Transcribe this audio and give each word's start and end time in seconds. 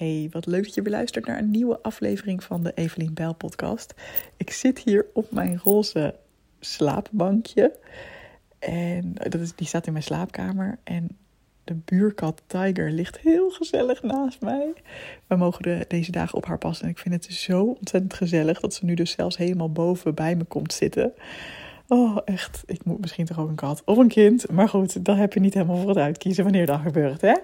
Hey, 0.00 0.28
wat 0.30 0.46
leuk 0.46 0.64
dat 0.64 0.74
je 0.74 0.82
beluistert 0.82 1.26
naar 1.26 1.38
een 1.38 1.50
nieuwe 1.50 1.82
aflevering 1.82 2.44
van 2.44 2.62
de 2.62 2.72
Evelien 2.74 3.14
Bijl 3.14 3.34
podcast. 3.34 3.94
Ik 4.36 4.50
zit 4.50 4.78
hier 4.78 5.06
op 5.12 5.30
mijn 5.30 5.58
roze 5.58 6.14
slaapbankje. 6.60 7.78
En 8.58 9.12
dat 9.14 9.40
is, 9.40 9.54
die 9.54 9.66
staat 9.66 9.86
in 9.86 9.92
mijn 9.92 10.04
slaapkamer. 10.04 10.78
En 10.84 11.16
de 11.64 11.74
buurkat 11.74 12.42
Tiger 12.46 12.90
ligt 12.90 13.18
heel 13.18 13.50
gezellig 13.50 14.02
naast 14.02 14.40
mij. 14.40 14.72
We 15.26 15.36
mogen 15.36 15.62
de, 15.62 15.84
deze 15.88 16.10
dagen 16.10 16.36
op 16.36 16.46
haar 16.46 16.58
passen. 16.58 16.84
En 16.84 16.90
ik 16.90 16.98
vind 16.98 17.14
het 17.14 17.34
zo 17.34 17.62
ontzettend 17.62 18.14
gezellig 18.14 18.60
dat 18.60 18.74
ze 18.74 18.84
nu 18.84 18.94
dus 18.94 19.10
zelfs 19.10 19.36
helemaal 19.36 19.72
boven 19.72 20.14
bij 20.14 20.36
me 20.36 20.44
komt 20.44 20.72
zitten. 20.72 21.12
Oh, 21.88 22.18
echt. 22.24 22.62
Ik 22.66 22.84
moet 22.84 23.00
misschien 23.00 23.26
toch 23.26 23.38
ook 23.38 23.48
een 23.48 23.54
kat 23.54 23.82
of 23.84 23.96
een 23.96 24.08
kind. 24.08 24.50
Maar 24.50 24.68
goed, 24.68 25.04
dan 25.04 25.16
heb 25.16 25.32
je 25.32 25.40
niet 25.40 25.54
helemaal 25.54 25.76
voor 25.76 25.88
het 25.88 25.98
uitkiezen 25.98 26.44
wanneer 26.44 26.66
dat 26.66 26.80
gebeurt, 26.80 27.20
hè? 27.20 27.34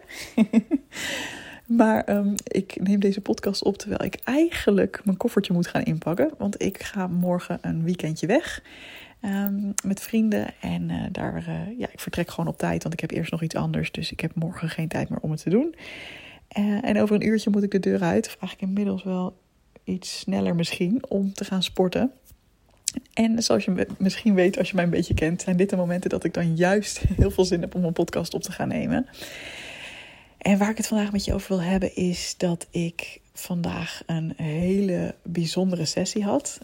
maar 1.66 2.16
um, 2.16 2.34
ik 2.44 2.82
neem 2.82 3.00
deze 3.00 3.20
podcast 3.20 3.62
op 3.62 3.76
terwijl 3.76 4.04
ik 4.04 4.18
eigenlijk 4.24 5.00
mijn 5.04 5.16
koffertje 5.16 5.52
moet 5.52 5.66
gaan 5.66 5.82
inpakken. 5.82 6.30
Want 6.38 6.62
ik 6.62 6.82
ga 6.82 7.06
morgen 7.06 7.58
een 7.60 7.84
weekendje 7.84 8.26
weg. 8.26 8.62
Um, 9.22 9.74
met 9.84 10.00
vrienden. 10.00 10.46
En 10.60 10.88
uh, 10.88 11.02
daar, 11.12 11.44
uh, 11.48 11.78
ja, 11.78 11.88
ik 11.92 12.00
vertrek 12.00 12.30
gewoon 12.30 12.48
op 12.48 12.58
tijd, 12.58 12.82
want 12.82 12.94
ik 12.94 13.00
heb 13.00 13.10
eerst 13.10 13.30
nog 13.30 13.42
iets 13.42 13.54
anders. 13.54 13.92
Dus 13.92 14.12
ik 14.12 14.20
heb 14.20 14.34
morgen 14.34 14.68
geen 14.68 14.88
tijd 14.88 15.08
meer 15.08 15.18
om 15.20 15.30
het 15.30 15.42
te 15.42 15.50
doen. 15.50 15.74
Uh, 16.58 16.84
en 16.84 17.00
over 17.00 17.14
een 17.14 17.26
uurtje 17.26 17.50
moet 17.50 17.62
ik 17.62 17.70
de 17.70 17.80
deur 17.80 18.02
uit. 18.02 18.26
Of 18.26 18.36
eigenlijk 18.40 18.60
inmiddels 18.60 19.02
wel 19.02 19.36
iets 19.84 20.18
sneller 20.18 20.54
misschien, 20.54 21.02
om 21.08 21.32
te 21.32 21.44
gaan 21.44 21.62
sporten. 21.62 22.12
En 23.12 23.42
zoals 23.42 23.64
je 23.64 23.86
misschien 23.98 24.34
weet, 24.34 24.58
als 24.58 24.68
je 24.68 24.74
mij 24.74 24.84
een 24.84 24.90
beetje 24.90 25.14
kent, 25.14 25.42
zijn 25.42 25.56
dit 25.56 25.70
de 25.70 25.76
momenten 25.76 26.10
dat 26.10 26.24
ik 26.24 26.34
dan 26.34 26.56
juist 26.56 26.98
heel 27.20 27.30
veel 27.30 27.44
zin 27.44 27.60
heb 27.60 27.74
om 27.74 27.84
een 27.84 27.92
podcast 27.92 28.34
op 28.34 28.42
te 28.42 28.52
gaan 28.52 28.68
nemen. 28.68 29.06
En 30.46 30.58
waar 30.58 30.70
ik 30.70 30.76
het 30.76 30.86
vandaag 30.86 31.12
met 31.12 31.24
je 31.24 31.34
over 31.34 31.48
wil 31.48 31.62
hebben, 31.62 31.96
is 31.96 32.34
dat 32.36 32.66
ik 32.70 33.20
vandaag 33.32 34.02
een 34.06 34.32
hele 34.36 35.14
bijzondere 35.22 35.84
sessie 35.84 36.24
had. 36.24 36.58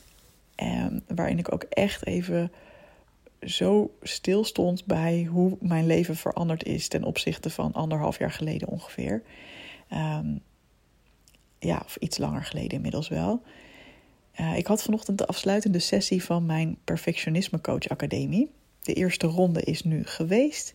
En 0.54 1.04
waarin 1.08 1.38
ik 1.38 1.52
ook 1.52 1.62
echt 1.62 2.06
even 2.06 2.52
zo 3.40 3.94
stil 4.02 4.44
stond 4.44 4.84
bij 4.84 5.24
hoe 5.24 5.56
mijn 5.60 5.86
leven 5.86 6.16
veranderd 6.16 6.64
is 6.64 6.88
ten 6.88 7.04
opzichte 7.04 7.50
van 7.50 7.72
anderhalf 7.72 8.18
jaar 8.18 8.32
geleden 8.32 8.68
ongeveer. 8.68 9.22
Um, 9.92 10.42
ja, 11.58 11.82
of 11.84 11.96
iets 11.96 12.18
langer 12.18 12.44
geleden 12.44 12.72
inmiddels 12.76 13.08
wel. 13.08 13.42
Uh, 14.40 14.56
ik 14.56 14.66
had 14.66 14.82
vanochtend 14.82 15.18
de 15.18 15.26
afsluitende 15.26 15.78
sessie 15.78 16.24
van 16.24 16.46
mijn 16.46 16.76
Perfectionisme 16.84 17.60
Coach 17.60 17.88
Academie. 17.88 18.50
De 18.82 18.92
eerste 18.92 19.26
ronde 19.26 19.62
is 19.62 19.82
nu 19.82 20.04
geweest. 20.04 20.74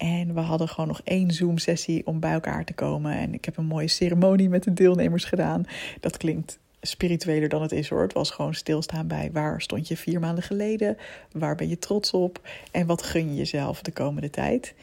En 0.00 0.34
we 0.34 0.40
hadden 0.40 0.68
gewoon 0.68 0.88
nog 0.88 1.00
één 1.04 1.30
Zoom-sessie 1.30 2.06
om 2.06 2.20
bij 2.20 2.32
elkaar 2.32 2.64
te 2.64 2.72
komen. 2.72 3.12
En 3.12 3.34
ik 3.34 3.44
heb 3.44 3.56
een 3.56 3.66
mooie 3.66 3.88
ceremonie 3.88 4.48
met 4.48 4.62
de 4.62 4.72
deelnemers 4.72 5.24
gedaan. 5.24 5.64
Dat 6.00 6.16
klinkt 6.16 6.58
spiritueler 6.80 7.48
dan 7.48 7.62
het 7.62 7.72
is 7.72 7.88
hoor. 7.88 8.02
Het 8.02 8.12
was 8.12 8.30
gewoon 8.30 8.54
stilstaan 8.54 9.06
bij 9.06 9.30
waar 9.32 9.60
stond 9.60 9.88
je 9.88 9.96
vier 9.96 10.20
maanden 10.20 10.44
geleden? 10.44 10.96
Waar 11.32 11.54
ben 11.54 11.68
je 11.68 11.78
trots 11.78 12.10
op? 12.10 12.48
En 12.70 12.86
wat 12.86 13.02
gun 13.02 13.28
je 13.28 13.34
jezelf 13.34 13.82
de 13.82 13.92
komende 13.92 14.30
tijd? 14.30 14.74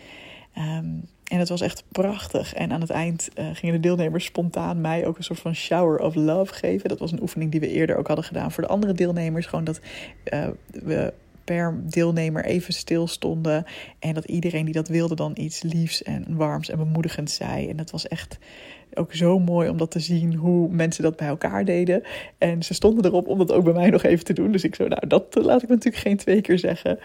Um, 0.58 1.04
en 1.24 1.40
het 1.40 1.50
was 1.50 1.62
echt 1.62 1.84
prachtig. 1.92 2.54
En 2.54 2.72
aan 2.72 2.82
het 2.82 2.90
eind 2.90 3.30
uh, 3.36 3.46
gingen 3.54 3.76
de 3.76 3.82
deelnemers 3.82 4.26
spontaan 4.26 4.82
mij 4.82 5.06
ook 5.06 5.18
een 5.18 5.24
soort 5.24 5.40
van 5.40 5.56
shower 5.56 6.00
of 6.00 6.16
love 6.16 6.54
geven. 6.54 6.90
Dat 6.90 7.00
was 7.00 7.12
een 7.12 7.22
oefening 7.22 7.52
die 7.52 7.60
we 7.60 7.72
eerder 7.72 7.98
ook 7.98 8.08
hadden 8.08 8.26
gedaan 8.26 8.52
voor 8.52 8.64
de 8.64 8.70
andere 8.70 8.94
deelnemers. 8.94 9.46
Gewoon 9.46 9.66
dat 9.66 9.80
uh, 10.34 10.48
we 10.72 11.14
per 11.48 11.82
deelnemer 11.84 12.46
even 12.46 12.74
stil 12.74 13.08
stonden. 13.08 13.66
En 14.00 14.14
dat 14.14 14.26
iedereen 14.26 14.66
die 14.66 14.74
dat 14.74 14.88
wilde 14.88 15.16
dan 15.16 15.32
iets 15.36 15.62
liefs 15.62 16.04
en 16.04 16.36
warms 16.36 16.70
en 16.70 16.78
bemoedigends 16.78 17.36
zei. 17.36 17.70
En 17.70 17.78
dat 17.78 17.92
was 17.92 18.08
echt 18.08 18.38
ook 18.94 19.14
zo 19.14 19.40
mooi 19.40 19.70
om 19.70 19.78
dat 19.78 19.92
te 19.92 20.00
zien 20.00 20.36
hoe 20.36 20.70
mensen 20.70 21.04
dat 21.04 21.16
bij 21.16 21.28
elkaar 21.28 21.66
deden. 21.66 22.04
En 22.38 22.64
ze 22.64 22.74
stonden 22.74 23.06
erop 23.06 23.28
om 23.28 23.38
dat 23.38 23.52
ook 23.52 23.64
bij 23.64 23.74
mij 23.74 23.90
nog 23.90 24.04
even 24.04 24.26
te 24.26 24.34
doen. 24.34 24.52
Dus 24.52 24.64
ik 24.64 24.76
zo, 24.76 24.88
nou, 24.88 25.08
dat 25.08 25.36
laat 25.42 25.64
ik 25.64 25.70
natuurlijk 25.70 26.04
geen 26.04 26.18
twee 26.18 26.42
keer 26.42 26.60
zeggen. 26.60 27.00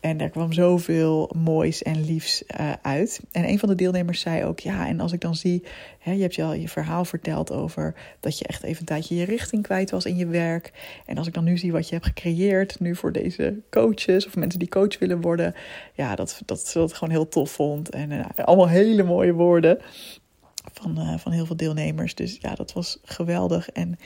En 0.00 0.20
er 0.20 0.30
kwam 0.30 0.52
zoveel 0.52 1.30
moois 1.36 1.82
en 1.82 2.04
liefs 2.04 2.42
uh, 2.60 2.72
uit. 2.82 3.20
En 3.32 3.48
een 3.48 3.58
van 3.58 3.68
de 3.68 3.74
deelnemers 3.74 4.20
zei 4.20 4.44
ook, 4.44 4.60
ja, 4.60 4.86
en 4.86 5.00
als 5.00 5.12
ik 5.12 5.20
dan 5.20 5.34
zie, 5.34 5.64
hè, 5.98 6.12
je 6.12 6.22
hebt 6.22 6.34
je 6.34 6.42
al 6.42 6.54
je 6.54 6.68
verhaal 6.68 7.04
verteld 7.04 7.52
over 7.52 7.94
dat 8.20 8.38
je 8.38 8.46
echt 8.46 8.62
even 8.62 8.80
een 8.80 8.86
tijdje 8.86 9.16
je 9.16 9.24
richting 9.24 9.62
kwijt 9.62 9.90
was 9.90 10.04
in 10.04 10.16
je 10.16 10.26
werk. 10.26 10.72
En 11.06 11.18
als 11.18 11.26
ik 11.26 11.34
dan 11.34 11.44
nu 11.44 11.58
zie 11.58 11.72
wat 11.72 11.88
je 11.88 11.94
hebt 11.94 12.06
gecreëerd, 12.06 12.80
nu 12.80 12.96
voor 12.96 13.12
deze 13.12 13.60
coaches 13.70 14.26
of 14.26 14.36
mensen 14.36 14.58
die 14.58 14.68
coach 14.68 14.98
willen 14.98 15.20
worden, 15.20 15.54
ja, 15.94 16.14
dat, 16.14 16.42
dat 16.44 16.60
ze 16.60 16.78
dat 16.78 16.92
gewoon 16.92 17.14
heel 17.14 17.28
tof 17.28 17.50
vond. 17.50 17.90
En 17.90 18.10
uh, 18.10 18.24
allemaal 18.44 18.68
hele 18.68 19.02
mooie 19.02 19.32
woorden 19.32 19.78
van, 20.72 20.98
uh, 20.98 21.18
van 21.18 21.32
heel 21.32 21.46
veel 21.46 21.56
deelnemers. 21.56 22.14
Dus 22.14 22.36
ja, 22.40 22.54
dat 22.54 22.72
was 22.72 22.98
geweldig. 23.04 23.70
En 23.70 23.98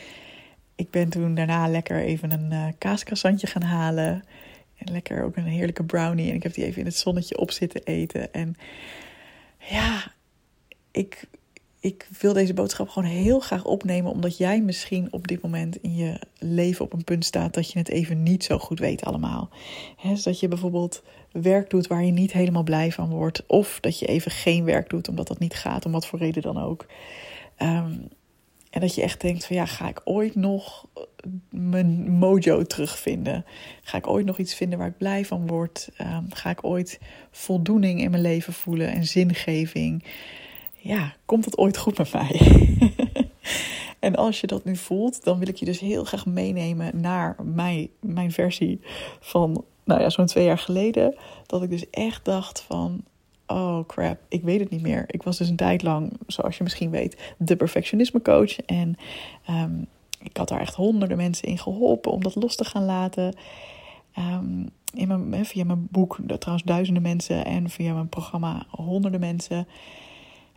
ik 0.75 0.91
ben 0.91 1.09
toen 1.09 1.35
daarna 1.35 1.69
lekker 1.69 2.03
even 2.03 2.31
een 2.31 2.53
uh, 2.53 2.67
kaaskrassantje 2.79 3.47
gaan 3.47 3.63
halen. 3.63 4.25
En 4.77 4.93
lekker 4.93 5.25
ook 5.25 5.37
een 5.37 5.45
heerlijke 5.45 5.85
brownie. 5.85 6.29
En 6.29 6.35
ik 6.35 6.43
heb 6.43 6.55
die 6.55 6.65
even 6.65 6.81
in 6.81 6.87
het 6.87 6.97
zonnetje 6.97 7.39
op 7.39 7.51
zitten 7.51 7.83
eten. 7.85 8.33
En 8.33 8.55
ja, 9.59 10.13
ik, 10.91 11.25
ik 11.83 12.09
wil 12.21 12.33
deze 12.33 12.55
boodschap 12.55 12.89
gewoon 12.89 13.09
heel 13.09 13.41
graag 13.41 13.65
opnemen. 13.65 14.11
Omdat 14.11 14.37
jij 14.37 14.61
misschien 14.61 15.09
op 15.11 15.29
dit 15.29 15.43
moment 15.43 15.77
in 15.77 15.95
je 15.95 16.19
leven 16.39 16.85
op 16.85 16.93
een 16.93 17.05
punt 17.05 17.25
staat 17.25 17.55
dat 17.55 17.73
je 17.73 17.79
het 17.79 17.89
even 17.89 18.23
niet 18.23 18.45
zo 18.45 18.59
goed 18.59 18.79
weet 18.79 19.05
allemaal. 19.05 19.51
Dus 20.03 20.23
dat 20.23 20.41
je 20.41 20.49
bijvoorbeeld 20.49 21.03
werk 21.33 21.71
doet 21.71 21.87
waar 21.87 22.05
je 22.05 22.13
niet 22.13 22.33
helemaal 22.33 22.63
blij 22.63 22.93
van 22.93 23.09
wordt. 23.09 23.47
Of 23.47 23.79
dat 23.81 23.99
je 23.99 24.07
even 24.07 24.31
geen 24.31 24.65
werk 24.65 24.91
doet 24.91 25.09
omdat 25.09 25.29
dat 25.29 25.39
niet 25.39 25.55
gaat, 25.55 25.87
om 25.87 25.93
wat 25.93 26.07
voor 26.07 26.19
reden 26.19 26.43
dan 26.43 26.59
ook. 26.59 26.87
Um, 27.59 28.09
en 28.71 28.81
dat 28.81 28.95
je 28.95 29.03
echt 29.03 29.21
denkt 29.21 29.45
van 29.45 29.57
ja, 29.57 29.67
ga 29.67 29.89
ik 29.89 30.01
ooit 30.05 30.35
nog 30.35 30.87
mijn 31.51 32.11
mojo 32.11 32.63
terugvinden? 32.63 33.45
Ga 33.83 33.99
ik 33.99 34.07
ooit 34.07 34.27
nog 34.27 34.39
iets 34.39 34.55
vinden 34.55 34.79
waar 34.79 34.89
ik 34.89 34.97
blij 34.97 35.25
van 35.25 35.47
word? 35.47 35.89
Um, 36.01 36.27
ga 36.29 36.51
ik 36.51 36.65
ooit 36.65 37.01
voldoening 37.31 38.01
in 38.01 38.11
mijn 38.11 38.23
leven 38.23 38.53
voelen 38.53 38.93
en 38.93 39.05
zingeving? 39.05 40.05
Ja, 40.83 41.15
komt 41.25 41.45
het 41.45 41.59
ooit 41.59 41.77
goed 41.77 41.99
met 41.99 42.13
mij? 42.13 42.41
en 43.99 44.17
als 44.17 44.41
je 44.41 44.47
dat 44.47 44.65
nu 44.65 44.77
voelt, 44.77 45.25
dan 45.25 45.39
wil 45.39 45.49
ik 45.49 45.57
je 45.57 45.65
dus 45.65 45.81
heel 45.81 46.05
graag 46.05 46.27
meenemen 46.27 47.01
naar 47.01 47.37
mijn, 48.01 48.33
versie 48.33 48.81
van 49.21 49.65
nou 49.85 50.01
ja, 50.01 50.11
zo'n 50.11 50.27
twee 50.27 50.45
jaar 50.45 50.59
geleden, 50.59 51.15
dat 51.47 51.63
ik 51.63 51.71
dus 51.71 51.91
echt 51.91 52.25
dacht 52.25 52.61
van, 52.61 53.05
oh 53.47 53.87
crap, 53.87 54.19
ik 54.29 54.43
weet 54.43 54.61
het 54.61 54.71
niet 54.71 54.83
meer. 54.83 55.05
Ik 55.07 55.23
was 55.23 55.39
dus 55.39 55.49
een 55.49 55.57
tijd 55.57 55.83
lang, 55.83 56.13
zoals 56.27 56.57
je 56.57 56.63
misschien 56.63 56.91
weet, 56.91 57.35
de 57.39 57.57
perfectionisme 57.57 58.23
coach. 58.23 58.61
En 58.61 58.97
um, 59.51 59.87
ik 60.23 60.37
had 60.37 60.49
daar 60.49 60.61
echt 60.61 60.75
honderden 60.75 61.17
mensen 61.17 61.49
in 61.49 61.59
geholpen 61.59 62.13
om 62.13 62.23
dat 62.23 62.35
los 62.35 62.57
te 62.57 62.65
gaan 62.65 62.85
laten. 62.85 63.37
Um, 64.19 64.69
in 64.95 65.29
mijn, 65.29 65.47
via 65.47 65.65
mijn 65.65 65.89
boek, 65.91 66.19
trouwens 66.39 66.67
duizenden 66.67 67.03
mensen, 67.03 67.45
en 67.45 67.71
via 67.71 67.93
mijn 67.93 68.09
programma 68.09 68.67
honderden 68.71 69.21
mensen. 69.21 69.67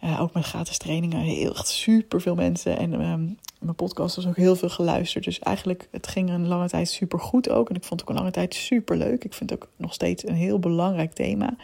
Uh, 0.03 0.21
ook 0.21 0.33
met 0.33 0.45
gratis 0.45 0.77
trainingen, 0.77 1.19
heel 1.19 1.53
echt 1.53 1.67
super 1.67 2.21
veel 2.21 2.35
mensen. 2.35 2.77
En 2.77 2.93
um, 2.93 3.37
mijn 3.59 3.75
podcast 3.75 4.15
was 4.15 4.27
ook 4.27 4.35
heel 4.35 4.55
veel 4.55 4.69
geluisterd. 4.69 5.23
Dus 5.23 5.39
eigenlijk, 5.39 5.87
het 5.91 6.07
ging 6.07 6.29
een 6.29 6.47
lange 6.47 6.69
tijd 6.69 6.89
super 6.89 7.19
goed 7.19 7.49
ook. 7.49 7.69
En 7.69 7.75
ik 7.75 7.83
vond 7.83 7.99
het 7.99 8.09
ook 8.09 8.15
een 8.15 8.21
lange 8.21 8.35
tijd 8.35 8.53
super 8.53 8.97
leuk. 8.97 9.23
Ik 9.23 9.33
vind 9.33 9.49
het 9.49 9.63
ook 9.63 9.69
nog 9.75 9.93
steeds 9.93 10.27
een 10.27 10.35
heel 10.35 10.59
belangrijk 10.59 11.13
thema. 11.13 11.55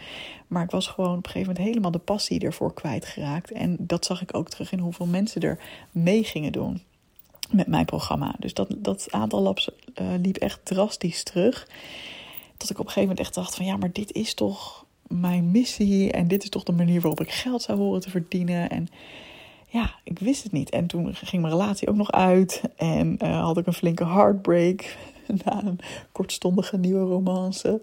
Maar 0.48 0.64
ik 0.64 0.72
was 0.72 0.88
gewoon 0.88 1.18
op 1.18 1.26
een 1.26 1.32
gegeven 1.32 1.48
moment 1.48 1.68
helemaal 1.68 1.92
de 1.92 1.98
passie 1.98 2.40
ervoor 2.40 2.74
kwijtgeraakt. 2.74 3.52
En 3.52 3.76
dat 3.80 4.06
zag 4.06 4.22
ik 4.22 4.36
ook 4.36 4.50
terug 4.50 4.72
in 4.72 4.80
hoeveel 4.80 5.06
mensen 5.06 5.42
er 5.42 5.60
mee 5.92 6.24
gingen 6.24 6.52
doen 6.52 6.82
met 7.50 7.68
mijn 7.68 7.86
programma. 7.86 8.36
Dus 8.40 8.54
dat, 8.54 8.76
dat 8.78 9.08
aantal 9.10 9.42
labs 9.42 9.70
uh, 10.02 10.08
liep 10.22 10.38
echt 10.38 10.60
drastisch 10.64 11.24
terug. 11.24 11.68
Dat 12.58 12.70
ik 12.70 12.80
op 12.80 12.86
een 12.86 12.92
gegeven 12.92 13.10
moment 13.10 13.20
echt 13.20 13.34
dacht 13.34 13.56
van 13.56 13.66
ja, 13.66 13.78
maar 13.78 13.92
dit 13.92 14.12
is 14.12 14.34
toch 14.34 14.86
mijn 15.12 15.52
missie. 15.52 16.12
En 16.12 16.28
dit 16.28 16.44
is 16.44 16.50
toch 16.50 16.64
de 16.64 16.72
manier 16.72 17.02
waarop 17.02 17.22
ik 17.22 17.32
geld 17.32 17.62
zou 17.62 17.78
horen 17.78 18.02
te 18.02 18.10
verdienen. 18.10 18.70
En 18.70 18.88
ja, 19.68 19.96
ik 20.04 20.20
wist 20.20 20.44
het 20.44 20.52
niet. 20.52 20.70
En 20.70 20.88
toen 20.88 21.16
ging 21.16 21.42
mijn 21.42 21.54
relatie 21.54 21.88
ook 21.88 21.96
nog 21.96 22.12
uit. 22.12 22.62
En 22.76 23.18
uh, 23.24 23.42
had 23.42 23.58
ik 23.58 23.68
een 23.68 23.74
flinke 23.74 24.06
heartbreak 24.06 24.98
na 25.46 25.64
een 25.64 25.80
kortstondige 26.12 26.78
nieuwe 26.78 27.06
romance. 27.06 27.82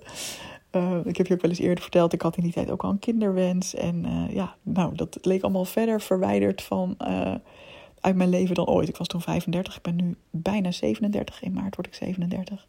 Uh, 0.73 0.97
ik 1.05 1.17
heb 1.17 1.27
je 1.27 1.35
ook 1.35 1.41
wel 1.41 1.51
eens 1.51 1.61
eerder 1.61 1.83
verteld, 1.83 2.13
ik 2.13 2.23
had 2.23 2.37
in 2.37 2.43
die 2.43 2.53
tijd 2.53 2.71
ook 2.71 2.85
al 2.85 2.91
een 2.91 2.99
kinderwens. 2.99 3.75
En 3.75 4.05
uh, 4.07 4.35
ja, 4.35 4.55
nou, 4.63 4.95
dat 4.95 5.19
leek 5.23 5.43
allemaal 5.43 5.65
verder 5.65 6.01
verwijderd 6.01 6.63
van 6.63 6.97
uit 8.01 8.17
mijn 8.17 8.29
leven 8.29 8.55
dan 8.55 8.67
ooit. 8.67 8.89
Ik 8.89 8.97
was 8.97 9.07
toen 9.07 9.21
35, 9.21 9.77
ik 9.77 9.83
ben 9.83 9.97
nu 9.97 10.17
bijna 10.31 10.71
37. 10.71 11.43
In 11.43 11.53
maart 11.53 11.75
word 11.75 11.87
ik 11.87 11.95
37. 11.95 12.67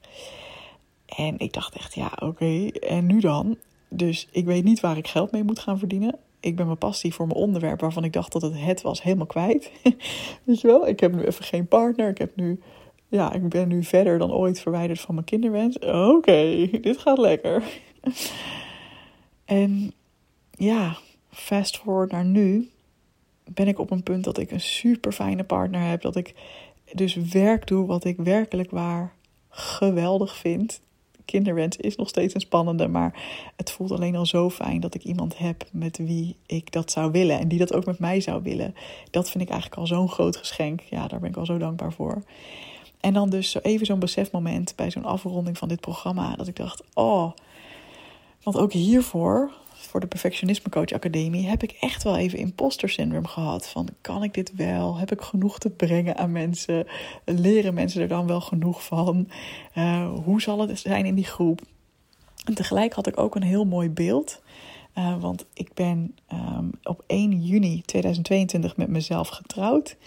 En 1.06 1.40
ik 1.40 1.54
dacht 1.54 1.76
echt, 1.76 1.96
ja, 1.96 2.12
oké, 2.20 2.68
en 2.68 3.06
nu 3.06 3.20
dan? 3.20 3.58
Dus 3.90 4.28
ik 4.32 4.46
weet 4.46 4.64
niet 4.64 4.80
waar 4.80 4.98
ik 4.98 5.08
geld 5.08 5.32
mee 5.32 5.44
moet 5.44 5.60
gaan 5.60 5.80
verdienen. 5.80 6.16
Ik 6.40 6.56
ben 6.56 6.66
mijn 6.66 6.78
passie 6.78 7.14
voor 7.14 7.28
mijn 7.28 7.40
onderwerp, 7.40 7.82
waarvan 7.82 8.04
ik 8.04 8.14
dacht 8.14 8.32
dat 8.32 8.42
het 8.42 8.54
het 8.56 8.82
was, 8.82 9.04
helemaal 9.04 9.26
kwijt. 9.26 9.72
weet 10.44 10.62
je 10.62 10.68
wel, 10.68 10.88
ik 10.88 11.00
heb 11.00 11.14
nu 11.14 11.24
even 11.24 11.46
geen 11.46 11.68
partner. 11.68 12.10
Ik 12.10 12.18
heb 12.18 12.36
nu, 12.36 12.60
ja, 13.08 13.34
ik 13.34 13.50
ben 13.50 13.68
nu 13.68 13.84
verder 13.84 14.18
dan 14.18 14.32
ooit 14.32 14.60
verwijderd 14.60 15.00
van 15.00 15.14
mijn 15.14 15.26
kinderwens. 15.26 15.80
Oké, 15.80 16.68
dit 16.82 16.98
gaat 16.98 17.18
lekker. 17.18 17.64
en 19.46 19.94
ja, 20.52 20.98
fast 21.30 21.78
forward 21.78 22.12
naar 22.12 22.26
nu 22.26 22.70
ben 23.54 23.68
ik 23.68 23.80
op 23.80 23.92
een 23.92 24.04
punt 24.04 24.24
dat 24.24 24.38
ik 24.38 24.52
een 24.52 24.62
super 24.62 25.12
fijne 25.12 25.44
partner 25.44 25.82
heb. 25.88 26.02
Dat 26.02 26.16
ik 26.16 26.34
dus 26.94 27.16
werk 27.16 27.68
doe 27.68 27.86
wat 27.86 28.04
ik 28.04 28.18
werkelijk 28.18 28.72
waar 28.72 29.14
geweldig 29.50 30.36
vind. 30.36 30.82
Kinderwens 31.30 31.78
is 31.78 31.96
nog 31.96 32.10
steeds 32.10 32.34
een 32.34 32.42
spannende, 32.42 32.88
maar 32.88 33.22
het 33.56 33.72
voelt 33.72 33.92
alleen 33.92 34.16
al 34.16 34.26
zo 34.26 34.50
fijn 34.50 34.80
dat 34.80 34.94
ik 34.94 35.04
iemand 35.04 35.38
heb 35.38 35.64
met 35.72 35.98
wie 35.98 36.36
ik 36.46 36.72
dat 36.72 36.92
zou 36.92 37.12
willen 37.12 37.40
en 37.40 37.48
die 37.48 37.60
dat 37.60 37.74
ook 37.74 37.86
met 37.86 38.00
mij 38.00 38.22
zou 38.22 38.44
willen. 38.44 38.76
Dat 39.12 39.30
vind 39.30 39.44
ik 39.44 39.50
eigenlijk 39.50 39.82
al 39.82 39.88
zo'n 39.88 40.10
groot 40.10 40.38
geschenk. 40.38 40.82
Ja, 40.82 41.08
daar 41.08 41.20
ben 41.20 41.30
ik 41.30 41.38
al 41.38 41.46
zo 41.46 41.58
dankbaar 41.58 41.94
voor. 41.94 42.24
En 43.00 43.14
dan 43.14 43.30
dus 43.30 43.64
even 43.64 43.86
zo'n 43.86 44.00
besefmoment 44.00 44.74
bij 44.76 44.92
zo'n 44.92 45.06
afronding 45.06 45.58
van 45.58 45.68
dit 45.68 45.80
programma. 45.80 46.36
Dat 46.36 46.48
ik 46.48 46.56
dacht, 46.56 46.84
oh, 46.94 47.32
want 48.44 48.58
ook 48.58 48.74
hiervoor, 48.74 49.52
voor 49.90 50.00
de 50.00 50.08
Perfectionisme 50.08 50.70
Coach 50.70 50.92
Academie, 50.92 51.48
heb 51.48 51.64
ik 51.64 51.72
echt 51.72 52.04
wel 52.04 52.18
even 52.18 52.40
imposter 52.40 52.90
syndrome 52.90 53.28
gehad. 53.28 53.68
Van, 53.68 53.88
kan 54.02 54.24
ik 54.24 54.34
dit 54.34 54.56
wel? 54.56 54.98
Heb 54.98 55.12
ik 55.12 55.22
genoeg 55.22 55.60
te 55.60 55.70
brengen 55.70 56.18
aan 56.18 56.32
mensen? 56.32 56.88
Leren 57.26 57.74
mensen 57.74 58.02
er 58.02 58.08
dan 58.08 58.28
wel 58.28 58.42
genoeg 58.42 58.84
van? 58.84 59.30
Uh, 59.76 60.10
hoe 60.24 60.42
zal 60.42 60.60
het 60.60 60.80
zijn 60.80 61.06
in 61.06 61.16
die 61.16 61.26
groep? 61.26 61.62
En 62.46 62.54
tegelijk 62.54 62.94
had 62.94 63.08
ik 63.08 63.20
ook 63.20 63.36
een 63.36 63.44
heel 63.44 63.66
mooi 63.66 63.90
beeld. 63.90 64.42
Uh, 64.98 65.22
want 65.22 65.46
ik 65.54 65.74
ben 65.74 66.16
um, 66.34 66.72
op 66.84 67.04
1 67.08 67.42
juni 67.42 67.82
2022 67.82 68.78
met 68.78 68.88
mezelf 68.88 69.28
getrouwd. 69.28 69.98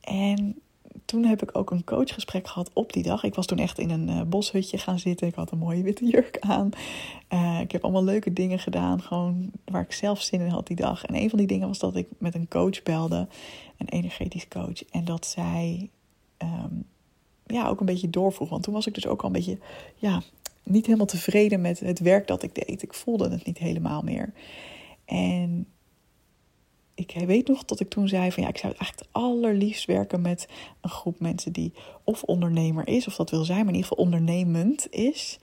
En 0.00 0.62
toen 1.04 1.24
heb 1.24 1.42
ik 1.42 1.58
ook 1.58 1.70
een 1.70 1.84
coachgesprek 1.84 2.48
gehad 2.48 2.70
op 2.72 2.92
die 2.92 3.02
dag. 3.02 3.24
Ik 3.24 3.34
was 3.34 3.46
toen 3.46 3.58
echt 3.58 3.78
in 3.78 3.90
een 3.90 4.08
uh, 4.08 4.22
boshutje 4.22 4.78
gaan 4.78 4.98
zitten. 4.98 5.26
Ik 5.26 5.34
had 5.34 5.50
een 5.50 5.58
mooie 5.58 5.82
witte 5.82 6.04
jurk 6.06 6.36
aan. 6.40 6.70
Uh, 7.32 7.60
ik 7.60 7.72
heb 7.72 7.82
allemaal 7.82 8.04
leuke 8.04 8.32
dingen 8.32 8.58
gedaan, 8.58 9.02
gewoon 9.02 9.50
waar 9.64 9.82
ik 9.82 9.92
zelf 9.92 10.22
zin 10.22 10.40
in 10.40 10.48
had 10.48 10.66
die 10.66 10.76
dag. 10.76 11.04
En 11.04 11.14
een 11.14 11.28
van 11.28 11.38
die 11.38 11.48
dingen 11.48 11.68
was 11.68 11.78
dat 11.78 11.96
ik 11.96 12.08
met 12.18 12.34
een 12.34 12.48
coach 12.48 12.82
belde, 12.82 13.28
een 13.78 13.88
energetisch 13.88 14.48
coach. 14.48 14.84
En 14.90 15.04
dat 15.04 15.26
zij 15.26 15.90
um, 16.38 16.84
ja, 17.46 17.68
ook 17.68 17.80
een 17.80 17.86
beetje 17.86 18.10
doorvroeg. 18.10 18.48
Want 18.48 18.62
toen 18.62 18.74
was 18.74 18.86
ik 18.86 18.94
dus 18.94 19.06
ook 19.06 19.20
al 19.20 19.26
een 19.26 19.32
beetje 19.32 19.58
ja, 19.96 20.22
niet 20.62 20.86
helemaal 20.86 21.06
tevreden 21.06 21.60
met 21.60 21.80
het 21.80 21.98
werk 21.98 22.26
dat 22.26 22.42
ik 22.42 22.54
deed. 22.54 22.82
Ik 22.82 22.94
voelde 22.94 23.30
het 23.30 23.44
niet 23.44 23.58
helemaal 23.58 24.02
meer. 24.02 24.32
En 25.04 25.66
ik 26.94 27.14
weet 27.26 27.48
nog 27.48 27.64
dat 27.64 27.80
ik 27.80 27.88
toen 27.88 28.08
zei 28.08 28.32
van 28.32 28.42
ja, 28.42 28.48
ik 28.48 28.58
zou 28.58 28.72
het 28.72 28.80
eigenlijk 28.80 29.12
het 29.12 29.22
allerliefst 29.22 29.84
werken 29.84 30.20
met 30.20 30.48
een 30.80 30.90
groep 30.90 31.20
mensen 31.20 31.52
die 31.52 31.72
of 32.04 32.22
ondernemer 32.22 32.88
is, 32.88 33.06
of 33.06 33.16
dat 33.16 33.30
wil 33.30 33.44
zijn, 33.44 33.58
maar 33.58 33.68
in 33.68 33.74
ieder 33.74 33.88
geval 33.88 34.04
ondernemend 34.04 34.86
is. 34.90 35.38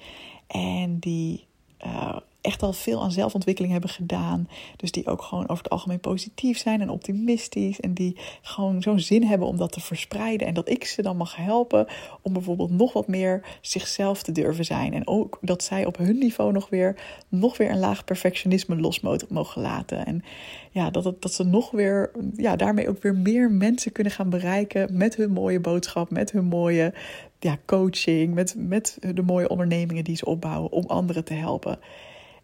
En 0.47 0.99
die 0.99 1.45
uh, 1.85 2.17
echt 2.41 2.63
al 2.63 2.73
veel 2.73 3.01
aan 3.01 3.11
zelfontwikkeling 3.11 3.73
hebben 3.73 3.89
gedaan. 3.89 4.47
Dus 4.75 4.91
die 4.91 5.07
ook 5.07 5.21
gewoon 5.21 5.49
over 5.49 5.63
het 5.63 5.71
algemeen 5.71 5.99
positief 5.99 6.57
zijn 6.57 6.81
en 6.81 6.89
optimistisch. 6.89 7.79
En 7.79 7.93
die 7.93 8.17
gewoon 8.41 8.81
zo'n 8.81 8.99
zin 8.99 9.23
hebben 9.23 9.47
om 9.47 9.57
dat 9.57 9.71
te 9.71 9.79
verspreiden. 9.79 10.47
En 10.47 10.53
dat 10.53 10.69
ik 10.69 10.85
ze 10.85 11.01
dan 11.01 11.17
mag 11.17 11.35
helpen 11.35 11.87
om 12.21 12.33
bijvoorbeeld 12.33 12.71
nog 12.71 12.93
wat 12.93 13.07
meer 13.07 13.45
zichzelf 13.61 14.23
te 14.23 14.31
durven 14.31 14.65
zijn. 14.65 14.93
En 14.93 15.07
ook 15.07 15.37
dat 15.41 15.63
zij 15.63 15.85
op 15.85 15.97
hun 15.97 16.17
niveau 16.17 16.51
nog 16.51 16.69
weer, 16.69 16.95
nog 17.29 17.57
weer 17.57 17.69
een 17.69 17.79
laag 17.79 18.03
perfectionisme 18.03 18.75
los 18.75 18.99
mogen 19.29 19.61
laten. 19.61 20.05
En 20.05 20.23
ja, 20.71 20.89
dat, 20.89 21.21
dat 21.21 21.33
ze 21.33 21.43
nog 21.43 21.71
weer, 21.71 22.11
ja, 22.35 22.55
daarmee 22.55 22.89
ook 22.89 23.01
weer 23.01 23.15
meer 23.15 23.51
mensen 23.51 23.91
kunnen 23.91 24.13
gaan 24.13 24.29
bereiken 24.29 24.97
met 24.97 25.15
hun 25.15 25.31
mooie 25.31 25.59
boodschap, 25.59 26.11
met 26.11 26.31
hun 26.31 26.45
mooie 26.45 26.93
ja, 27.39 27.57
coaching, 27.65 28.33
met, 28.33 28.55
met 28.57 28.97
de 29.13 29.21
mooie 29.21 29.49
ondernemingen 29.49 30.03
die 30.03 30.15
ze 30.15 30.25
opbouwen 30.25 30.71
om 30.71 30.83
anderen 30.87 31.23
te 31.23 31.33
helpen. 31.33 31.79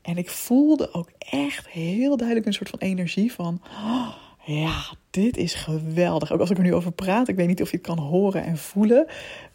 En 0.07 0.18
ik 0.18 0.30
voelde 0.30 0.94
ook 0.94 1.09
echt 1.18 1.68
heel 1.68 2.18
duidelijk 2.18 2.48
een 2.48 2.54
soort 2.54 2.69
van 2.69 2.80
energie 2.80 3.33
van. 3.33 3.62
Oh, 3.63 4.07
ja, 4.45 4.83
dit 5.09 5.38
is 5.38 5.54
geweldig. 5.54 6.31
Ook 6.31 6.39
als 6.39 6.50
ik 6.50 6.57
er 6.57 6.63
nu 6.63 6.74
over 6.74 6.92
praat, 6.92 7.27
ik 7.27 7.36
weet 7.36 7.48
niet 7.48 7.62
of 7.62 7.71
je 7.71 7.77
het 7.77 7.86
kan 7.86 8.00
horen 8.00 8.44
en 8.44 8.57
voelen. 8.57 9.07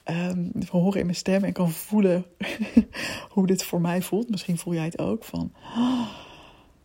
Um, 0.04 0.52
horen 0.70 1.00
in 1.00 1.06
mijn 1.06 1.16
stem 1.16 1.44
en 1.44 1.52
kan 1.52 1.70
voelen 1.70 2.25
hoe 3.34 3.46
dit 3.46 3.64
voor 3.64 3.81
mij 3.81 4.02
voelt. 4.02 4.31
Misschien 4.31 4.58
voel 4.58 4.75
jij 4.75 4.84
het 4.84 4.99
ook 4.99 5.25
van. 5.25 5.52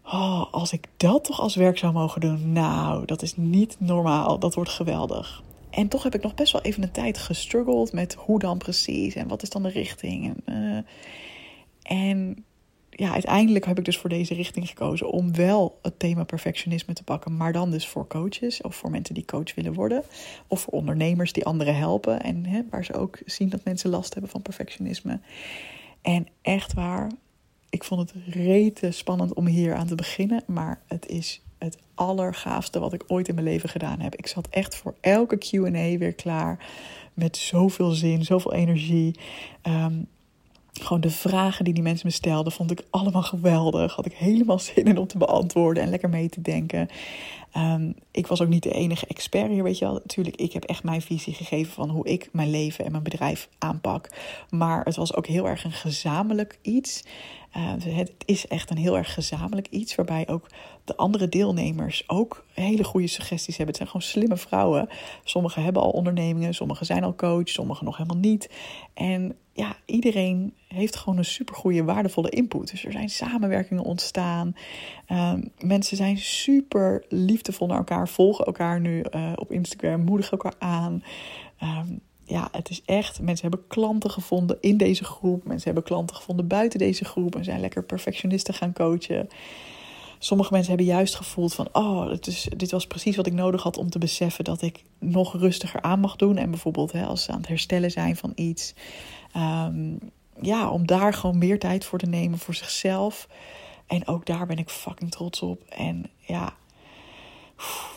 Oh, 0.03 0.53
als 0.53 0.73
ik 0.73 0.87
dat 0.97 1.23
toch 1.23 1.39
als 1.39 1.55
werk 1.55 1.77
zou 1.77 1.93
mogen 1.93 2.21
doen, 2.21 2.51
nou, 2.51 3.05
dat 3.05 3.21
is 3.21 3.35
niet 3.35 3.75
normaal. 3.79 4.39
Dat 4.39 4.53
wordt 4.53 4.69
geweldig. 4.69 5.43
En 5.69 5.87
toch 5.87 6.03
heb 6.03 6.15
ik 6.15 6.23
nog 6.23 6.33
best 6.33 6.51
wel 6.51 6.61
even 6.61 6.83
een 6.83 6.91
tijd 6.91 7.17
gestruggeld 7.17 7.93
met 7.93 8.13
hoe 8.13 8.39
dan 8.39 8.57
precies 8.57 9.15
en 9.15 9.27
wat 9.27 9.41
is 9.41 9.49
dan 9.49 9.63
de 9.63 9.69
richting. 9.69 10.41
En, 10.45 10.63
uh, 10.63 10.79
en 11.81 12.45
ja, 12.97 13.11
uiteindelijk 13.11 13.65
heb 13.65 13.77
ik 13.77 13.85
dus 13.85 13.97
voor 13.97 14.09
deze 14.09 14.33
richting 14.33 14.67
gekozen 14.67 15.09
om 15.09 15.35
wel 15.35 15.79
het 15.81 15.99
thema 15.99 16.23
perfectionisme 16.23 16.93
te 16.93 17.03
pakken, 17.03 17.37
maar 17.37 17.53
dan 17.53 17.71
dus 17.71 17.87
voor 17.87 18.07
coaches 18.07 18.61
of 18.61 18.75
voor 18.75 18.91
mensen 18.91 19.15
die 19.15 19.25
coach 19.25 19.55
willen 19.55 19.73
worden, 19.73 20.03
of 20.47 20.61
voor 20.61 20.73
ondernemers 20.73 21.33
die 21.33 21.45
anderen 21.45 21.75
helpen 21.75 22.21
en 22.21 22.45
hè, 22.45 22.61
waar 22.69 22.85
ze 22.85 22.93
ook 22.93 23.19
zien 23.25 23.49
dat 23.49 23.63
mensen 23.63 23.89
last 23.89 24.13
hebben 24.13 24.31
van 24.31 24.41
perfectionisme. 24.41 25.19
En 26.01 26.27
echt 26.41 26.73
waar, 26.73 27.11
ik 27.69 27.83
vond 27.83 28.09
het 28.09 28.23
rete 28.33 28.91
spannend 28.91 29.33
om 29.33 29.45
hier 29.45 29.75
aan 29.75 29.87
te 29.87 29.95
beginnen, 29.95 30.43
maar 30.47 30.81
het 30.87 31.07
is 31.07 31.41
het 31.57 31.77
allergaafste 31.95 32.79
wat 32.79 32.93
ik 32.93 33.03
ooit 33.07 33.27
in 33.27 33.35
mijn 33.35 33.47
leven 33.47 33.69
gedaan 33.69 33.99
heb. 33.99 34.15
Ik 34.15 34.27
zat 34.27 34.47
echt 34.49 34.75
voor 34.75 34.95
elke 35.01 35.37
QA 35.37 35.97
weer 35.97 36.13
klaar 36.13 36.65
met 37.13 37.37
zoveel 37.37 37.91
zin, 37.91 38.23
zoveel 38.23 38.53
energie. 38.53 39.19
Um, 39.63 40.07
gewoon 40.83 41.01
de 41.01 41.09
vragen 41.09 41.65
die 41.65 41.73
die 41.73 41.83
mensen 41.83 42.07
me 42.07 42.13
stelden, 42.13 42.51
vond 42.51 42.71
ik 42.71 42.83
allemaal 42.89 43.23
geweldig. 43.23 43.95
Had 43.95 44.05
ik 44.05 44.13
helemaal 44.13 44.59
zin 44.59 44.85
in 44.85 44.97
om 44.97 45.07
te 45.07 45.17
beantwoorden 45.17 45.83
en 45.83 45.89
lekker 45.89 46.09
mee 46.09 46.29
te 46.29 46.41
denken. 46.41 46.89
Um, 47.57 47.95
ik 48.11 48.27
was 48.27 48.41
ook 48.41 48.47
niet 48.47 48.63
de 48.63 48.71
enige 48.71 49.05
expert 49.05 49.49
hier, 49.49 49.63
weet 49.63 49.77
je 49.77 49.85
wel. 49.85 49.93
Natuurlijk, 49.93 50.35
ik 50.35 50.53
heb 50.53 50.63
echt 50.63 50.83
mijn 50.83 51.01
visie 51.01 51.33
gegeven 51.33 51.73
van 51.73 51.89
hoe 51.89 52.07
ik 52.07 52.29
mijn 52.31 52.49
leven 52.49 52.85
en 52.85 52.91
mijn 52.91 53.03
bedrijf 53.03 53.49
aanpak. 53.57 54.09
Maar 54.49 54.85
het 54.85 54.95
was 54.95 55.15
ook 55.15 55.27
heel 55.27 55.47
erg 55.47 55.63
een 55.63 55.71
gezamenlijk 55.71 56.59
iets. 56.61 57.03
Uh, 57.57 57.95
het 57.95 58.11
is 58.25 58.47
echt 58.47 58.69
een 58.69 58.77
heel 58.77 58.97
erg 58.97 59.13
gezamenlijk 59.13 59.67
iets, 59.67 59.95
waarbij 59.95 60.27
ook 60.27 60.47
de 60.83 60.95
andere 60.95 61.29
deelnemers 61.29 62.03
ook 62.07 62.45
hele 62.53 62.83
goede 62.83 63.07
suggesties 63.07 63.57
hebben. 63.57 63.75
Het 63.75 63.77
zijn 63.77 63.89
gewoon 63.89 64.07
slimme 64.07 64.37
vrouwen. 64.37 64.89
Sommigen 65.23 65.63
hebben 65.63 65.81
al 65.81 65.89
ondernemingen, 65.89 66.53
sommigen 66.53 66.85
zijn 66.85 67.03
al 67.03 67.15
coach, 67.15 67.49
sommigen 67.49 67.85
nog 67.85 67.97
helemaal 67.97 68.21
niet. 68.21 68.49
En 68.93 69.35
ja, 69.53 69.75
iedereen 69.85 70.53
heeft 70.67 70.95
gewoon 70.95 71.17
een 71.17 71.25
supergoeie, 71.25 71.83
waardevolle 71.83 72.29
input. 72.29 72.71
Dus 72.71 72.85
er 72.85 72.91
zijn 72.91 73.09
samenwerkingen 73.09 73.83
ontstaan. 73.83 74.55
Um, 75.09 75.51
mensen 75.59 75.97
zijn 75.97 76.17
super 76.17 77.05
liefdevol 77.09 77.67
naar 77.67 77.77
elkaar, 77.77 78.09
volgen 78.09 78.45
elkaar 78.45 78.79
nu 78.79 79.03
uh, 79.15 79.31
op 79.35 79.51
Instagram, 79.51 80.01
moedigen 80.01 80.31
elkaar 80.31 80.55
aan. 80.59 81.03
Um, 81.63 81.99
ja, 82.23 82.47
het 82.51 82.69
is 82.69 82.81
echt. 82.85 83.21
Mensen 83.21 83.49
hebben 83.49 83.67
klanten 83.67 84.11
gevonden 84.11 84.57
in 84.61 84.77
deze 84.77 85.03
groep. 85.03 85.45
Mensen 85.45 85.65
hebben 85.65 85.83
klanten 85.83 86.15
gevonden 86.15 86.47
buiten 86.47 86.79
deze 86.79 87.05
groep. 87.05 87.35
En 87.35 87.43
zijn 87.43 87.59
lekker 87.59 87.83
perfectionisten 87.83 88.53
gaan 88.53 88.73
coachen. 88.73 89.27
Sommige 90.19 90.51
mensen 90.51 90.69
hebben 90.69 90.93
juist 90.93 91.15
gevoeld 91.15 91.53
van, 91.53 91.69
oh, 91.71 92.09
het 92.09 92.27
is, 92.27 92.47
dit 92.57 92.71
was 92.71 92.87
precies 92.87 93.15
wat 93.15 93.27
ik 93.27 93.33
nodig 93.33 93.63
had 93.63 93.77
om 93.77 93.89
te 93.89 93.99
beseffen 93.99 94.43
dat 94.43 94.61
ik 94.61 94.83
nog 94.99 95.33
rustiger 95.33 95.81
aan 95.81 95.99
mag 95.99 96.15
doen. 96.15 96.37
En 96.37 96.49
bijvoorbeeld 96.49 96.91
hè, 96.91 97.05
als 97.05 97.23
ze 97.23 97.31
aan 97.31 97.37
het 97.37 97.47
herstellen 97.47 97.91
zijn 97.91 98.15
van 98.15 98.31
iets, 98.35 98.73
um, 99.35 99.99
ja, 100.41 100.69
om 100.69 100.87
daar 100.87 101.13
gewoon 101.13 101.37
meer 101.37 101.59
tijd 101.59 101.85
voor 101.85 101.99
te 101.99 102.05
nemen 102.05 102.39
voor 102.39 102.53
zichzelf. 102.53 103.27
En 103.87 104.07
ook 104.07 104.25
daar 104.25 104.45
ben 104.45 104.57
ik 104.57 104.69
fucking 104.69 105.11
trots 105.11 105.41
op. 105.41 105.61
En 105.69 106.09
ja, 106.19 106.53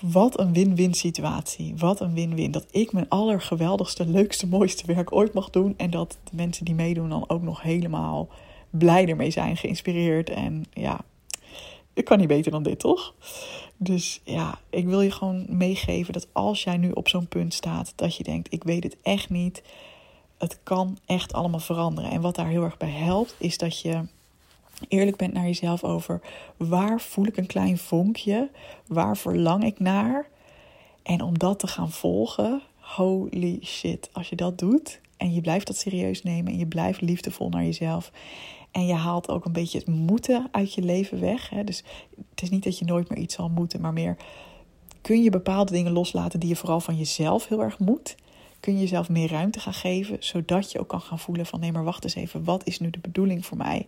wat 0.00 0.38
een 0.40 0.52
win-win 0.52 0.94
situatie. 0.94 1.74
Wat 1.76 2.00
een 2.00 2.14
win-win. 2.14 2.50
Dat 2.50 2.66
ik 2.70 2.92
mijn 2.92 3.08
allergeweldigste, 3.08 4.06
leukste, 4.06 4.46
mooiste 4.46 4.86
werk 4.86 5.12
ooit 5.12 5.32
mag 5.32 5.50
doen. 5.50 5.74
En 5.76 5.90
dat 5.90 6.18
de 6.30 6.36
mensen 6.36 6.64
die 6.64 6.74
meedoen 6.74 7.08
dan 7.08 7.28
ook 7.28 7.42
nog 7.42 7.62
helemaal 7.62 8.28
blij 8.70 9.08
ermee 9.08 9.30
zijn, 9.30 9.56
geïnspireerd. 9.56 10.30
En 10.30 10.64
ja, 10.72 11.00
ik 11.94 12.04
kan 12.04 12.18
niet 12.18 12.28
beter 12.28 12.50
dan 12.50 12.62
dit, 12.62 12.78
toch? 12.78 13.14
Dus 13.76 14.20
ja, 14.24 14.58
ik 14.70 14.86
wil 14.86 15.00
je 15.00 15.10
gewoon 15.10 15.46
meegeven 15.48 16.12
dat 16.12 16.28
als 16.32 16.64
jij 16.64 16.76
nu 16.76 16.90
op 16.90 17.08
zo'n 17.08 17.28
punt 17.28 17.54
staat 17.54 17.92
dat 17.96 18.16
je 18.16 18.24
denkt: 18.24 18.52
ik 18.52 18.64
weet 18.64 18.82
het 18.82 18.96
echt 19.02 19.30
niet. 19.30 19.62
Het 20.40 20.58
kan 20.62 20.98
echt 21.06 21.32
allemaal 21.32 21.60
veranderen. 21.60 22.10
En 22.10 22.20
wat 22.20 22.34
daar 22.34 22.48
heel 22.48 22.62
erg 22.62 22.76
bij 22.76 22.90
helpt, 22.90 23.34
is 23.38 23.58
dat 23.58 23.80
je 23.80 24.02
eerlijk 24.88 25.16
bent 25.16 25.32
naar 25.32 25.44
jezelf 25.44 25.84
over 25.84 26.20
waar 26.56 27.00
voel 27.00 27.26
ik 27.26 27.36
een 27.36 27.46
klein 27.46 27.78
vonkje, 27.78 28.50
waar 28.86 29.16
verlang 29.16 29.64
ik 29.64 29.78
naar. 29.78 30.26
En 31.02 31.22
om 31.22 31.38
dat 31.38 31.58
te 31.58 31.66
gaan 31.66 31.90
volgen, 31.90 32.62
holy 32.76 33.58
shit, 33.62 34.08
als 34.12 34.28
je 34.28 34.36
dat 34.36 34.58
doet 34.58 35.00
en 35.16 35.34
je 35.34 35.40
blijft 35.40 35.66
dat 35.66 35.76
serieus 35.76 36.22
nemen 36.22 36.52
en 36.52 36.58
je 36.58 36.66
blijft 36.66 37.00
liefdevol 37.00 37.48
naar 37.48 37.64
jezelf 37.64 38.12
en 38.70 38.86
je 38.86 38.94
haalt 38.94 39.28
ook 39.28 39.44
een 39.44 39.52
beetje 39.52 39.78
het 39.78 39.86
moeten 39.86 40.48
uit 40.50 40.74
je 40.74 40.82
leven 40.82 41.20
weg. 41.20 41.50
Hè? 41.50 41.64
Dus 41.64 41.84
het 42.30 42.42
is 42.42 42.50
niet 42.50 42.64
dat 42.64 42.78
je 42.78 42.84
nooit 42.84 43.08
meer 43.08 43.18
iets 43.18 43.34
zal 43.34 43.48
moeten, 43.48 43.80
maar 43.80 43.92
meer 43.92 44.16
kun 45.00 45.22
je 45.22 45.30
bepaalde 45.30 45.72
dingen 45.72 45.92
loslaten 45.92 46.40
die 46.40 46.48
je 46.48 46.56
vooral 46.56 46.80
van 46.80 46.96
jezelf 46.96 47.48
heel 47.48 47.62
erg 47.62 47.78
moet. 47.78 48.16
Kun 48.60 48.72
je 48.72 48.80
jezelf 48.80 49.08
meer 49.08 49.30
ruimte 49.30 49.60
gaan 49.60 49.74
geven, 49.74 50.16
zodat 50.20 50.72
je 50.72 50.80
ook 50.80 50.88
kan 50.88 51.00
gaan 51.00 51.18
voelen 51.18 51.46
van 51.46 51.60
nee, 51.60 51.72
maar 51.72 51.84
wacht 51.84 52.04
eens 52.04 52.14
even, 52.14 52.44
wat 52.44 52.66
is 52.66 52.80
nu 52.80 52.90
de 52.90 52.98
bedoeling 52.98 53.46
voor 53.46 53.56
mij? 53.56 53.86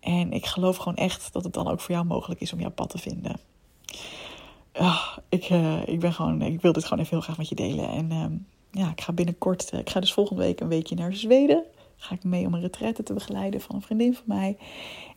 En 0.00 0.32
ik 0.32 0.46
geloof 0.46 0.76
gewoon 0.76 0.96
echt 0.96 1.32
dat 1.32 1.44
het 1.44 1.52
dan 1.52 1.68
ook 1.68 1.80
voor 1.80 1.94
jou 1.94 2.06
mogelijk 2.06 2.40
is 2.40 2.52
om 2.52 2.60
jouw 2.60 2.70
pad 2.70 2.90
te 2.90 2.98
vinden. 2.98 3.36
ah, 4.72 5.16
ik, 5.28 5.50
uh, 5.50 5.88
ik 5.88 6.00
ben 6.00 6.12
gewoon, 6.12 6.42
ik 6.42 6.60
wil 6.60 6.72
dit 6.72 6.84
gewoon 6.84 6.98
even 6.98 7.16
heel 7.16 7.24
graag 7.24 7.38
met 7.38 7.48
je 7.48 7.54
delen. 7.54 7.88
En 7.88 8.10
uh, 8.10 8.82
ja, 8.82 8.90
ik 8.90 9.00
ga 9.00 9.12
binnenkort, 9.12 9.72
ik 9.72 9.90
ga 9.90 10.00
dus 10.00 10.12
volgende 10.12 10.42
week 10.42 10.60
een 10.60 10.68
weekje 10.68 10.94
naar 10.94 11.14
Zweden. 11.14 11.64
Ga 11.96 12.14
ik 12.14 12.24
mee 12.24 12.46
om 12.46 12.54
een 12.54 12.60
retraite 12.60 13.02
te 13.02 13.12
begeleiden 13.12 13.60
van 13.60 13.74
een 13.74 13.82
vriendin 13.82 14.14
van 14.14 14.24
mij. 14.26 14.56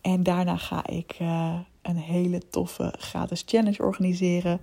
En 0.02 0.24
daarna 0.24 0.58
ga 0.58 0.88
ik 0.88 1.18
uh, 1.22 1.60
een 1.82 1.98
hele 1.98 2.50
toffe 2.50 2.94
gratis 2.98 3.44
challenge 3.46 3.84
organiseren. 3.84 4.62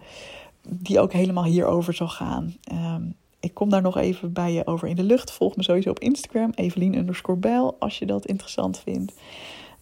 Die 0.63 1.01
ook 1.01 1.13
helemaal 1.13 1.45
hierover 1.45 1.95
zal 1.95 2.09
gaan. 2.09 2.57
Um, 2.73 3.15
ik 3.41 3.55
kom 3.55 3.69
daar 3.69 3.83
nog 3.83 3.97
even 3.97 4.33
bij 4.33 4.53
je 4.53 4.67
over 4.67 4.89
in 4.89 4.97
de 4.97 5.03
lucht. 5.03 5.31
Volg 5.31 5.57
me 5.57 5.63
sowieso 5.63 5.91
op 5.91 5.99
Instagram, 5.99 6.53
Evelien 6.55 6.99
underscore 6.99 7.75
als 7.79 7.99
je 7.99 8.07
dat 8.07 8.27
interessant 8.27 8.79
vindt. 8.79 9.13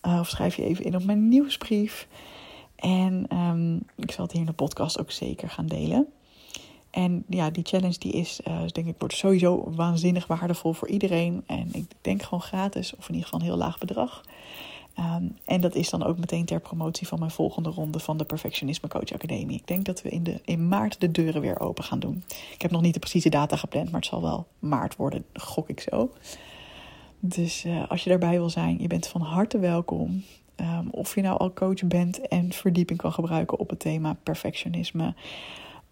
Uh, 0.07 0.19
of 0.21 0.29
schrijf 0.29 0.57
je 0.57 0.65
even 0.65 0.85
in 0.85 0.97
op 0.97 1.05
mijn 1.05 1.29
nieuwsbrief. 1.29 2.09
En 2.77 3.27
um, 3.33 3.83
ik 3.97 4.11
zal 4.11 4.25
het 4.25 4.33
hier 4.33 4.41
in 4.41 4.47
de 4.47 4.53
podcast 4.53 5.00
ook 5.00 5.11
zeker 5.11 5.50
gaan 5.50 5.67
delen. 5.67 6.07
En 6.91 7.25
ja, 7.29 7.50
die 7.50 7.65
challenge 7.65 7.99
die 7.99 8.12
is, 8.12 8.41
uh, 8.49 8.61
denk 8.73 8.87
ik, 8.87 8.95
wordt 8.99 9.15
sowieso 9.15 9.71
waanzinnig 9.75 10.27
waardevol 10.27 10.73
voor 10.73 10.88
iedereen. 10.88 11.43
En 11.47 11.69
ik 11.73 11.85
denk 12.00 12.23
gewoon 12.23 12.43
gratis, 12.43 12.97
of 12.97 13.09
in 13.09 13.15
ieder 13.15 13.29
geval 13.29 13.41
een 13.41 13.47
heel 13.47 13.57
laag 13.57 13.79
bedrag. 13.79 14.23
Um, 14.99 15.37
en 15.45 15.61
dat 15.61 15.75
is 15.75 15.90
dan 15.90 16.05
ook 16.05 16.19
meteen 16.19 16.45
ter 16.45 16.61
promotie 16.61 17.07
van 17.07 17.19
mijn 17.19 17.31
volgende 17.31 17.71
ronde 17.71 17.99
van 17.99 18.17
de 18.17 18.25
Perfectionisme 18.25 18.88
Coach 18.88 19.12
Academie. 19.12 19.57
Ik 19.59 19.67
denk 19.67 19.85
dat 19.85 20.02
we 20.02 20.09
in, 20.09 20.23
de, 20.23 20.40
in 20.45 20.69
maart 20.69 21.00
de 21.00 21.11
deuren 21.11 21.40
weer 21.40 21.61
open 21.61 21.85
gaan 21.85 21.99
doen. 21.99 22.25
Ik 22.52 22.62
heb 22.62 22.71
nog 22.71 22.83
niet 22.83 22.95
de 22.95 23.00
precieze 23.00 23.28
data 23.28 23.57
gepland, 23.57 23.90
maar 23.90 24.00
het 24.00 24.09
zal 24.09 24.23
wel 24.23 24.47
maart 24.59 24.97
worden, 24.97 25.25
gok 25.33 25.69
ik 25.69 25.81
zo. 25.81 26.11
Dus 27.21 27.64
uh, 27.64 27.90
als 27.90 28.05
je 28.05 28.11
daarbij 28.11 28.38
wil 28.38 28.50
zijn, 28.50 28.81
je 28.81 28.87
bent 28.87 29.07
van 29.07 29.21
harte 29.21 29.59
welkom. 29.59 30.25
Um, 30.61 30.88
of 30.90 31.14
je 31.14 31.23
nou 31.23 31.38
al 31.38 31.52
coach 31.52 31.85
bent 31.85 32.28
en 32.28 32.52
verdieping 32.52 32.99
kan 32.99 33.12
gebruiken 33.12 33.59
op 33.59 33.71
het 33.71 33.78
thema 33.78 34.17
perfectionisme. 34.23 35.14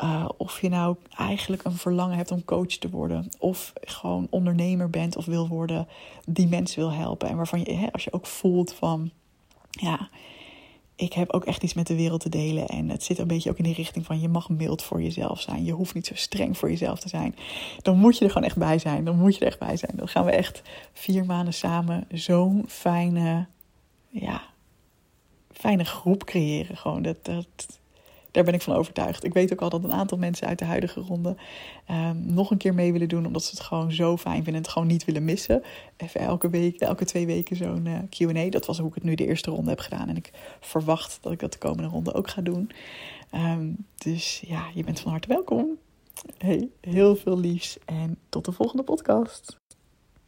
Uh, 0.02 0.28
of 0.36 0.60
je 0.60 0.68
nou 0.68 0.96
eigenlijk 1.16 1.64
een 1.64 1.76
verlangen 1.76 2.16
hebt 2.16 2.30
om 2.30 2.44
coach 2.44 2.66
te 2.66 2.90
worden. 2.90 3.30
Of 3.38 3.72
gewoon 3.80 4.26
ondernemer 4.30 4.90
bent 4.90 5.16
of 5.16 5.24
wil 5.24 5.48
worden 5.48 5.88
die 6.24 6.46
mensen 6.46 6.78
wil 6.78 6.92
helpen. 6.92 7.28
En 7.28 7.36
waarvan 7.36 7.58
je, 7.58 7.72
hè, 7.72 7.92
als 7.92 8.04
je 8.04 8.12
ook 8.12 8.26
voelt 8.26 8.72
van, 8.72 9.10
ja, 9.70 10.08
ik 10.96 11.12
heb 11.12 11.32
ook 11.32 11.44
echt 11.44 11.62
iets 11.62 11.74
met 11.74 11.86
de 11.86 11.96
wereld 11.96 12.20
te 12.20 12.28
delen. 12.28 12.66
En 12.66 12.88
het 12.88 13.02
zit 13.02 13.18
een 13.18 13.26
beetje 13.26 13.50
ook 13.50 13.58
in 13.58 13.64
die 13.64 13.74
richting 13.74 14.06
van 14.06 14.20
je 14.20 14.28
mag 14.28 14.48
mild 14.48 14.82
voor 14.82 15.02
jezelf 15.02 15.40
zijn. 15.40 15.64
Je 15.64 15.72
hoeft 15.72 15.94
niet 15.94 16.06
zo 16.06 16.14
streng 16.14 16.58
voor 16.58 16.70
jezelf 16.70 17.00
te 17.00 17.08
zijn. 17.08 17.34
Dan 17.82 17.98
moet 17.98 18.18
je 18.18 18.24
er 18.24 18.30
gewoon 18.30 18.46
echt 18.46 18.56
bij 18.56 18.78
zijn. 18.78 19.04
Dan 19.04 19.16
moet 19.18 19.34
je 19.34 19.40
er 19.40 19.46
echt 19.46 19.58
bij 19.58 19.76
zijn. 19.76 19.92
Dan 19.94 20.08
gaan 20.08 20.24
we 20.24 20.30
echt 20.30 20.62
vier 20.92 21.24
maanden 21.24 21.54
samen 21.54 22.06
zo'n 22.10 22.64
fijne, 22.68 23.46
ja, 24.08 24.42
fijne 25.52 25.84
groep 25.84 26.24
creëren. 26.24 26.76
Gewoon 26.76 27.02
dat, 27.02 27.24
dat, 27.24 27.78
daar 28.36 28.44
ben 28.44 28.54
ik 28.54 28.62
van 28.62 28.74
overtuigd. 28.74 29.24
Ik 29.24 29.32
weet 29.32 29.52
ook 29.52 29.60
al 29.60 29.68
dat 29.68 29.84
een 29.84 29.92
aantal 29.92 30.18
mensen 30.18 30.46
uit 30.46 30.58
de 30.58 30.64
huidige 30.64 31.00
ronde 31.00 31.36
um, 31.90 32.34
nog 32.34 32.50
een 32.50 32.56
keer 32.56 32.74
mee 32.74 32.92
willen 32.92 33.08
doen. 33.08 33.26
Omdat 33.26 33.44
ze 33.44 33.50
het 33.50 33.60
gewoon 33.60 33.92
zo 33.92 34.16
fijn 34.16 34.34
vinden 34.34 34.54
en 34.54 34.60
het 34.60 34.68
gewoon 34.68 34.88
niet 34.88 35.04
willen 35.04 35.24
missen. 35.24 35.62
Even 35.96 36.20
elke 36.20 36.50
week, 36.50 36.80
elke 36.80 37.04
twee 37.04 37.26
weken 37.26 37.56
zo'n 37.56 37.86
uh, 37.86 37.98
QA. 38.08 38.50
Dat 38.50 38.66
was 38.66 38.78
hoe 38.78 38.88
ik 38.88 38.94
het 38.94 39.02
nu 39.02 39.14
de 39.14 39.26
eerste 39.26 39.50
ronde 39.50 39.70
heb 39.70 39.78
gedaan. 39.78 40.08
En 40.08 40.16
ik 40.16 40.30
verwacht 40.60 41.18
dat 41.20 41.32
ik 41.32 41.38
dat 41.38 41.52
de 41.52 41.58
komende 41.58 41.88
ronde 41.88 42.14
ook 42.14 42.28
ga 42.28 42.42
doen. 42.42 42.70
Um, 43.34 43.76
dus 43.94 44.42
ja, 44.46 44.66
je 44.74 44.84
bent 44.84 45.00
van 45.00 45.10
harte 45.10 45.28
welkom. 45.28 45.78
Hey, 46.38 46.68
heel 46.80 47.16
veel 47.16 47.38
liefs 47.38 47.78
en 47.84 48.18
tot 48.28 48.44
de 48.44 48.52
volgende 48.52 48.82
podcast. 48.82 49.56